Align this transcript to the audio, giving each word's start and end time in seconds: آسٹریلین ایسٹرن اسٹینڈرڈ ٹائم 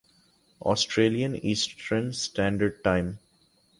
آسٹریلین 0.61 1.35
ایسٹرن 1.43 2.07
اسٹینڈرڈ 2.07 2.83
ٹائم 2.83 3.11